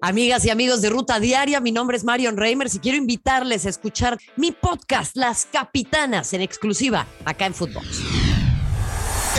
Amigas 0.00 0.44
y 0.44 0.50
amigos 0.50 0.80
de 0.80 0.90
Ruta 0.90 1.18
Diaria, 1.18 1.60
mi 1.60 1.72
nombre 1.72 1.96
es 1.96 2.04
Marion 2.04 2.36
Reimers 2.36 2.72
y 2.76 2.78
quiero 2.78 2.96
invitarles 2.96 3.66
a 3.66 3.68
escuchar 3.68 4.16
mi 4.36 4.52
podcast 4.52 5.16
Las 5.16 5.44
Capitanas 5.46 6.32
en 6.34 6.40
exclusiva 6.40 7.04
acá 7.24 7.46
en 7.46 7.54
Footbox. 7.54 8.02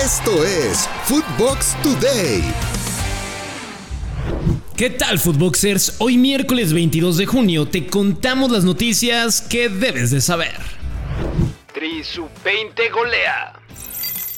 Esto 0.03 0.43
es 0.43 0.89
Footbox 1.05 1.77
Today. 1.81 2.43
¿Qué 4.75 4.89
tal, 4.89 5.17
Footboxers? 5.17 5.95
Hoy 5.99 6.17
miércoles 6.17 6.73
22 6.73 7.17
de 7.17 7.25
junio 7.25 7.65
te 7.65 7.87
contamos 7.87 8.51
las 8.51 8.65
noticias 8.65 9.39
que 9.41 9.69
debes 9.69 10.11
de 10.11 10.19
saber. 10.19 10.59
Tri 11.73 12.03
sub 12.03 12.29
20 12.43 12.89
golea. 12.89 13.58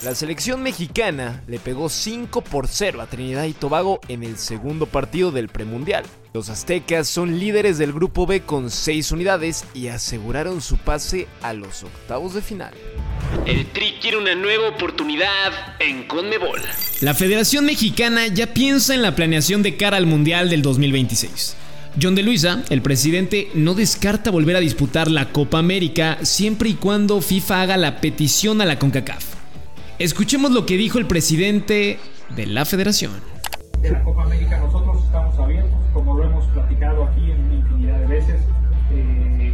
La 0.04 0.15
selección 0.15 0.63
mexicana 0.63 1.43
le 1.45 1.59
pegó 1.59 1.88
5 1.88 2.41
por 2.41 2.68
0 2.68 3.01
a 3.01 3.05
Trinidad 3.05 3.43
y 3.43 3.54
Tobago 3.54 4.00
en 4.07 4.23
el 4.23 4.38
segundo 4.38 4.88
partido 4.88 5.31
del 5.31 5.47
premundial. 5.47 6.05
Los 6.33 6.50
aztecas 6.50 7.07
son 7.07 7.38
líderes 7.38 7.77
del 7.77 7.93
grupo 7.93 8.25
B 8.25 8.41
con 8.41 8.71
6 8.71 9.11
unidades 9.11 9.64
y 9.75 9.89
aseguraron 9.89 10.61
su 10.61 10.77
pase 10.77 11.27
a 11.43 11.54
los 11.54 11.83
octavos 11.83 12.33
de 12.33 12.41
final. 12.41 12.74
El 13.46 13.68
Tri 13.68 13.93
quiere 14.01 14.18
una 14.18 14.33
nueva 14.33 14.69
oportunidad 14.69 15.51
en 15.79 16.07
Conmebol. 16.07 16.61
La 17.02 17.13
Federación 17.13 17.65
Mexicana 17.65 18.25
ya 18.25 18.55
piensa 18.55 18.96
en 18.96 19.04
la 19.04 19.15
planeación 19.15 19.61
de 19.61 19.77
cara 19.77 19.97
al 19.97 20.07
Mundial 20.07 20.49
del 20.49 20.63
2026. 20.63 21.55
John 22.02 22.15
de 22.15 22.24
Luisa, 22.24 22.63
el 22.71 22.82
presidente, 22.82 23.52
no 23.54 23.75
descarta 23.75 24.32
volver 24.32 24.55
a 24.55 24.61
disputar 24.61 25.11
la 25.11 25.32
Copa 25.32 25.60
América 25.60 26.18
siempre 26.24 26.69
y 26.69 26.74
cuando 26.74 27.21
FIFA 27.21 27.61
haga 27.61 27.77
la 27.77 28.02
petición 28.02 28.61
a 28.61 28.65
la 28.65 28.79
CONCACAF. 28.79 29.40
Escuchemos 30.01 30.50
lo 30.50 30.65
que 30.65 30.78
dijo 30.78 30.97
el 30.97 31.05
presidente 31.05 32.00
de 32.36 32.47
la 32.47 32.66
federación. 32.66 33.11
De 33.83 33.91
la 33.91 34.03
Copa 34.03 34.23
América 34.23 34.58
nosotros 34.58 34.97
estamos 35.03 35.38
abiertos, 35.38 35.80
como 35.94 36.16
lo 36.16 36.23
hemos 36.23 36.44
platicado 36.45 37.03
aquí 37.03 37.30
en 37.30 37.39
una 37.39 37.53
infinidad 37.53 38.00
de 38.00 38.08
veces, 38.08 38.41
eh, 38.91 39.53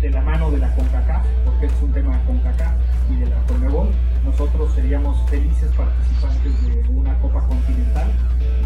de 0.00 0.10
la 0.10 0.22
mano 0.22 0.50
de 0.50 0.56
la 0.56 0.74
CONCACAF, 0.74 1.26
porque 1.44 1.66
es 1.66 1.72
un 1.82 1.92
tema 1.92 2.16
de 2.16 2.24
CONCACAF 2.24 2.72
y 3.10 3.16
de 3.16 3.26
la 3.26 3.36
CONMEBOL. 3.42 3.90
Nosotros 4.24 4.72
seríamos 4.74 5.18
felices 5.28 5.70
participantes 5.76 6.64
de 6.64 6.88
una 6.88 7.18
Copa 7.18 7.46
Continental, 7.46 8.10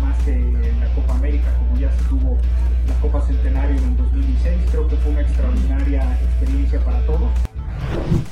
más 0.01 0.17
que 0.23 0.35
en 0.35 0.79
la 0.79 0.87
Copa 0.95 1.15
América, 1.15 1.53
como 1.59 1.81
ya 1.81 1.91
se 1.99 2.05
tuvo 2.05 2.39
la 2.87 2.95
Copa 3.01 3.21
Centenario 3.27 3.77
en 3.77 3.85
el 3.89 3.97
2016. 3.97 4.57
Creo 4.71 4.87
que 4.87 4.97
fue 4.99 5.11
una 5.11 5.23
extraordinaria 5.23 6.17
experiencia. 6.23 6.78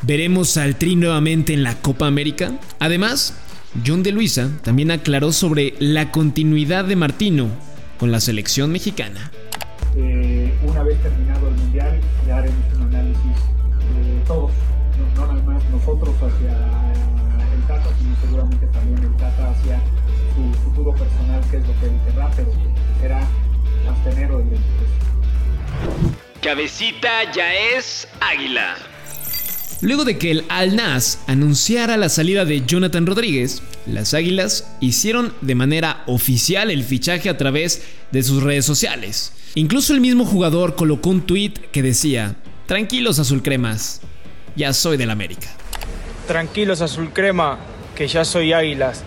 ¿Veremos 0.06 0.56
al 0.56 0.76
Tri 0.76 0.94
nuevamente 0.94 1.52
en 1.52 1.64
la 1.64 1.74
Copa 1.82 2.06
América? 2.06 2.52
Además, 2.78 3.36
John 3.84 4.04
de 4.04 4.12
Luisa 4.12 4.48
también 4.62 4.92
aclaró 4.92 5.32
sobre 5.32 5.74
la 5.80 6.12
continuidad 6.12 6.84
de 6.84 6.94
Martino 6.94 7.48
con 7.98 8.12
la 8.12 8.20
selección 8.20 8.70
mexicana. 8.70 9.32
Eh, 9.96 10.54
una 10.62 10.84
vez 10.84 11.02
terminado 11.02 11.48
el 11.48 11.54
Mundial, 11.56 12.00
ya 12.24 12.36
haremos 12.36 12.72
un 12.76 12.82
análisis 12.82 13.36
de 13.96 14.20
todos, 14.28 14.52
no, 15.16 15.26
nada 15.26 15.42
más 15.42 15.64
nosotros 15.70 16.14
hacia 16.14 16.52
el 17.52 17.62
Tata, 17.66 17.90
sino 17.98 18.16
seguramente 18.20 18.66
también 18.68 19.02
el 19.02 19.16
Tata 19.16 19.50
hacia 19.50 19.80
su 20.36 20.54
futuro 20.62 20.92
personal, 20.92 21.42
que 21.50 21.56
es 21.56 21.66
lo 21.66 21.80
que 21.80 21.86
él 21.86 22.00
querrá, 22.06 22.30
pero 22.36 22.52
será 23.00 23.26
hasta 23.90 24.10
enero 24.12 24.38
del 24.38 24.50
23. 24.50 24.88
Cabecita 26.42 27.32
ya 27.32 27.52
es 27.76 28.06
águila. 28.20 28.76
Luego 29.82 30.06
de 30.06 30.16
que 30.16 30.30
el 30.30 30.44
Al 30.48 30.74
Nas 30.74 31.20
anunciara 31.26 31.98
la 31.98 32.08
salida 32.08 32.46
de 32.46 32.64
Jonathan 32.64 33.04
Rodríguez, 33.04 33.62
las 33.86 34.14
Águilas 34.14 34.66
hicieron 34.80 35.34
de 35.42 35.54
manera 35.54 36.02
oficial 36.06 36.70
el 36.70 36.82
fichaje 36.82 37.28
a 37.28 37.36
través 37.36 37.82
de 38.10 38.22
sus 38.22 38.42
redes 38.42 38.64
sociales. 38.64 39.34
Incluso 39.54 39.92
el 39.92 40.00
mismo 40.00 40.24
jugador 40.24 40.76
colocó 40.76 41.10
un 41.10 41.26
tweet 41.26 41.52
que 41.72 41.82
decía: 41.82 42.36
Tranquilos 42.64 43.18
azul 43.18 43.42
cremas, 43.42 44.00
ya 44.56 44.72
soy 44.72 44.96
del 44.96 45.10
América. 45.10 45.48
Tranquilos 46.26 46.80
azul 46.80 47.12
crema, 47.12 47.58
que 47.94 48.08
ya 48.08 48.24
soy 48.24 48.54
Águilas. 48.54 49.04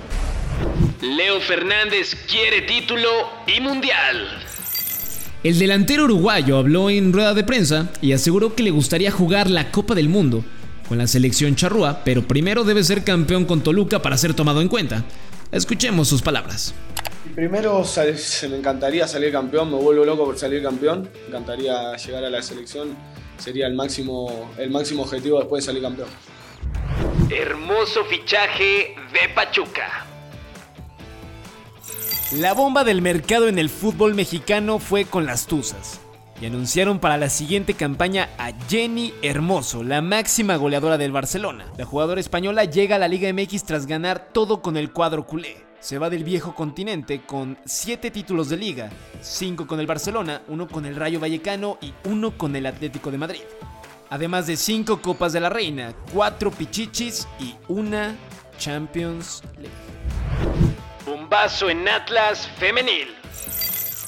Leo 1.02 1.42
Fernández 1.42 2.16
quiere 2.30 2.62
título 2.62 3.10
y 3.48 3.60
mundial. 3.60 4.28
El 5.44 5.58
delantero 5.58 6.04
uruguayo 6.04 6.58
habló 6.58 6.92
en 6.92 7.12
rueda 7.12 7.34
de 7.34 7.44
prensa 7.44 7.90
y 8.02 8.12
aseguró 8.12 8.54
que 8.54 8.62
le 8.62 8.72
gustaría 8.72 9.10
jugar 9.10 9.50
la 9.50 9.72
Copa 9.72 9.96
del 9.96 10.10
Mundo 10.10 10.44
con 10.90 10.98
la 10.98 11.08
selección 11.08 11.56
charrúa, 11.56 12.02
pero 12.04 12.28
primero 12.28 12.64
debe 12.64 12.84
ser 12.84 13.04
campeón 13.04 13.46
con 13.46 13.62
Toluca 13.62 14.02
para 14.02 14.18
ser 14.18 14.34
tomado 14.34 14.60
en 14.60 14.68
cuenta. 14.68 15.06
Escuchemos 15.52 16.08
sus 16.08 16.24
palabras. 16.24 16.74
Primero 17.36 17.86
se 17.86 18.50
me 18.50 18.58
encantaría 18.58 19.08
salir 19.08 19.32
campeón, 19.32 19.70
me 19.72 19.78
vuelvo 19.78 20.04
loco 20.04 20.26
por 20.26 20.38
salir 20.38 20.64
campeón, 20.64 21.08
me 21.22 21.28
encantaría 21.28 21.96
llegar 21.96 22.24
a 22.24 22.30
la 22.30 22.42
selección, 22.42 22.96
sería 23.38 23.68
el 23.68 23.76
máximo, 23.76 24.52
el 24.58 24.72
máximo 24.72 25.04
objetivo 25.04 25.38
después 25.38 25.64
de 25.64 25.68
salir 25.68 25.84
campeón. 25.84 26.10
Hermoso 27.30 28.04
fichaje 28.06 28.96
de 29.14 29.30
Pachuca. 29.36 30.08
La 32.40 32.54
bomba 32.54 32.84
del 32.84 33.04
mercado 33.04 33.48
en 33.48 33.60
el 33.60 33.70
fútbol 33.70 34.16
mexicano 34.16 34.80
fue 34.80 35.06
con 35.06 35.28
las 35.28 35.46
Tuzas 35.46 36.00
y 36.42 36.46
anunciaron 36.46 37.00
para 37.00 37.18
la 37.18 37.30
siguiente 37.30 37.74
campaña 37.74 38.30
a 38.38 38.52
Jenny 38.70 39.14
Hermoso, 39.22 39.84
la 39.84 40.02
máxima 40.02 40.56
goleadora 40.56 40.98
del 40.98 41.12
Barcelona. 41.12 41.66
La 41.78 41.86
jugadora 41.86 42.22
española 42.22 42.66
llega 42.66 42.96
a 42.96 43.00
la 43.00 43.08
Liga 43.08 43.32
MX 43.34 43.64
tras 43.64 43.86
ganar 43.86 44.30
todo 44.32 44.62
con 44.62 44.78
el 44.78 44.92
cuadro 44.92 45.26
culé. 45.26 45.58
Se 45.80 45.98
va 45.98 46.10
del 46.10 46.24
viejo 46.24 46.56
continente 46.56 47.22
con 47.22 47.58
7 47.66 48.12
títulos 48.12 48.50
de 48.50 48.58
liga, 48.58 48.90
5 49.22 49.66
con 49.66 49.80
el 49.80 49.88
Barcelona, 49.88 50.42
1 50.48 50.68
con 50.68 50.86
el 50.86 50.96
Rayo 50.96 51.20
Vallecano 51.20 51.78
y 51.82 51.94
1 52.04 52.38
con 52.38 52.56
el 52.56 52.66
Atlético 52.66 53.12
de 53.12 53.18
Madrid. 53.18 53.42
Además 54.10 54.48
de 54.48 54.58
5 54.58 55.02
Copas 55.02 55.32
de 55.32 55.40
la 55.40 55.50
Reina, 55.50 55.94
4 56.14 56.52
Pichichis 56.52 57.28
y 57.40 57.56
1 57.70 58.16
Champions 58.58 59.42
League. 59.56 59.72
Bombazo 61.06 61.70
en 61.70 61.88
Atlas 61.88 62.50
femenil. 62.58 63.19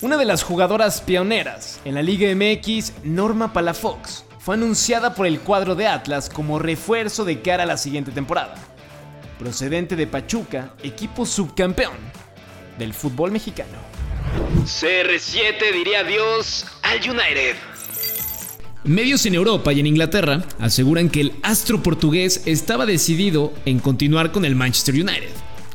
Una 0.02 0.18
de 0.18 0.26
las 0.26 0.42
jugadoras 0.42 1.00
pioneras 1.00 1.80
en 1.86 1.94
la 1.94 2.02
Liga 2.02 2.34
MX, 2.34 3.04
Norma 3.04 3.54
Palafox, 3.54 4.24
fue 4.40 4.56
anunciada 4.56 5.14
por 5.14 5.28
el 5.28 5.40
cuadro 5.42 5.76
de 5.76 5.86
Atlas 5.86 6.28
como 6.28 6.58
refuerzo 6.58 7.24
de 7.24 7.42
cara 7.42 7.64
a 7.64 7.66
la 7.68 7.78
siguiente 7.78 8.12
temporada. 8.12 8.56
Procedente 9.38 9.96
de 9.96 10.08
Pachuca, 10.08 10.74
equipo 10.82 11.24
subcampeón 11.24 11.94
del 12.80 12.96
fútbol 12.96 13.30
mexicano. 13.30 13.78
CR7 14.64 15.72
diría 15.72 16.00
adiós 16.00 16.66
al 16.82 16.98
United. 16.98 17.56
Medios 18.84 19.28
en 19.28 19.36
Europa 19.36 19.72
y 19.72 19.82
en 19.82 19.86
Inglaterra 19.86 20.42
aseguran 20.58 21.10
que 21.10 21.22
el 21.22 21.34
astro 21.44 21.84
portugués 21.84 22.42
estaba 22.48 22.88
decidido 22.88 23.54
en 23.66 23.78
continuar 23.78 24.32
con 24.32 24.46
el 24.46 24.56
Manchester 24.56 24.96
United. 24.96 25.30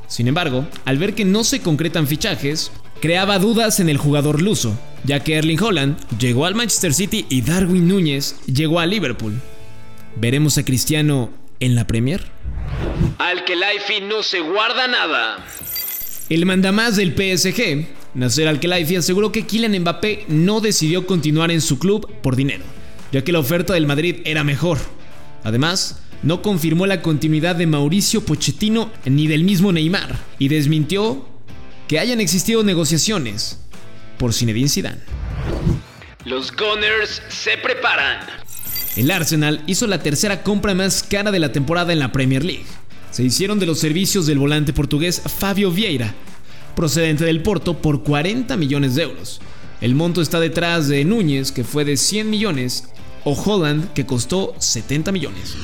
Sin 0.09 0.27
embargo, 0.27 0.67
al 0.85 0.99
ver 0.99 1.15
que 1.15 1.25
no 1.25 1.45
se 1.45 1.61
concretan 1.61 2.09
fichajes, 2.09 2.73
creaba 3.01 3.39
dudas 3.39 3.81
en 3.81 3.89
el 3.89 3.99
jugador 3.99 4.43
luso, 4.43 4.79
ya 5.05 5.21
que 5.23 5.35
Erling 5.35 5.61
Holland 5.61 5.97
llegó 6.19 6.47
al 6.47 6.55
Manchester 6.55 6.95
City 6.95 7.27
y 7.29 7.43
Darwin 7.43 7.89
Núñez 7.89 8.37
llegó 8.47 8.81
a 8.81 8.87
Liverpool. 8.87 9.41
¿Veremos 10.17 10.59
a 10.59 10.65
Cristiano 10.65 11.31
en 11.61 11.75
la 11.75 11.87
Premier? 11.87 12.23
Al 13.19 13.45
que 13.45 13.55
no 14.03 14.23
se 14.23 14.41
guarda 14.41 14.89
nada. 14.89 15.45
El 16.29 16.45
mandamás 16.45 16.97
del 16.97 17.13
PSG, 17.13 17.87
Nasser 18.15 18.49
Al-Khelaifi, 18.49 18.97
aseguró 18.97 19.31
que 19.31 19.47
Kylian 19.47 19.79
Mbappé 19.81 20.25
no 20.29 20.61
decidió 20.61 21.07
continuar 21.07 21.51
en 21.51 21.61
su 21.61 21.79
club 21.79 22.11
por 22.23 22.35
dinero, 22.35 22.65
ya 23.13 23.23
que 23.23 23.33
la 23.33 23.39
oferta 23.39 23.75
del 23.75 23.87
Madrid 23.87 24.17
era 24.25 24.43
mejor. 24.43 24.79
Además, 25.45 26.03
no 26.23 26.43
confirmó 26.43 26.87
la 26.87 27.03
continuidad 27.03 27.55
de 27.57 27.67
Mauricio 27.67 28.25
Pochettino 28.25 28.91
ni 29.05 29.29
del 29.29 29.45
mismo 29.45 29.71
Neymar 29.71 30.19
y 30.39 30.49
desmintió 30.49 31.36
que 31.89 31.99
hayan 31.99 32.21
existido 32.21 32.63
negociaciones 32.63 33.59
por 34.19 34.33
Zinedine 34.33 34.69
Zidane. 34.69 35.01
Los 36.25 36.53
Gunners 36.53 37.23
se 37.29 37.57
preparan. 37.59 38.27
El 38.97 39.11
Arsenal 39.11 39.63
hizo 39.67 39.87
la 39.87 40.03
tercera 40.03 40.43
compra 40.43 40.75
más 40.75 41.03
cara 41.03 41.31
de 41.31 41.39
la 41.39 41.53
temporada 41.53 41.93
en 41.93 41.99
la 41.99 42.13
Premier 42.13 42.45
League. 42.45 42.65
Se 43.11 43.23
hicieron 43.23 43.59
de 43.59 43.67
los 43.67 43.79
servicios 43.79 44.27
del 44.27 44.39
volante 44.39 44.73
portugués 44.73 45.23
Fabio 45.39 45.71
Vieira, 45.71 46.15
procedente 46.75 47.25
del 47.25 47.43
Porto, 47.43 47.81
por 47.81 48.03
40 48.03 48.57
millones 48.57 48.95
de 48.95 49.05
euros. 49.05 49.41
El 49.81 49.95
monto 49.95 50.23
está 50.23 50.41
detrás 50.41 50.89
de 50.89 51.05
Núñez, 51.05 51.53
que 51.53 51.65
fue 51.65 51.85
de 51.85 51.97
100 51.97 52.29
millones, 52.29 52.89
o 53.25 53.33
Holland, 53.33 53.93
que 53.93 54.07
costó 54.07 54.55
70 54.59 55.13
millones. 55.13 55.55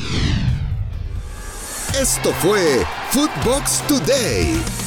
Esto 1.99 2.33
fue 2.41 2.85
Footbox 3.11 3.83
Today. 3.87 4.82